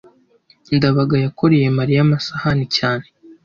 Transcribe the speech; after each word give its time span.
ndabaga 0.75 1.15
yakoreye 1.25 1.67
mariya 1.77 1.99
amasahani 2.05 2.65
cyane 2.77 3.05